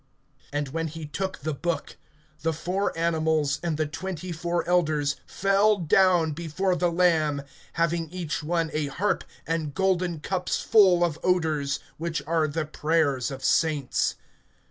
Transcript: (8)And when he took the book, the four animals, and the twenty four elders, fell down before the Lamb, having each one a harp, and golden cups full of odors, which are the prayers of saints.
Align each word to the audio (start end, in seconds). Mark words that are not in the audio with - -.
(8)And 0.51 0.69
when 0.69 0.87
he 0.87 1.05
took 1.05 1.37
the 1.37 1.53
book, 1.53 1.95
the 2.41 2.53
four 2.53 2.91
animals, 2.97 3.59
and 3.61 3.77
the 3.77 3.85
twenty 3.85 4.31
four 4.31 4.67
elders, 4.67 5.17
fell 5.27 5.77
down 5.77 6.31
before 6.31 6.75
the 6.75 6.91
Lamb, 6.91 7.43
having 7.73 8.09
each 8.09 8.41
one 8.41 8.71
a 8.73 8.87
harp, 8.87 9.23
and 9.45 9.75
golden 9.75 10.19
cups 10.19 10.59
full 10.59 11.03
of 11.03 11.19
odors, 11.23 11.79
which 11.99 12.23
are 12.25 12.47
the 12.47 12.65
prayers 12.65 13.29
of 13.29 13.45
saints. 13.45 14.15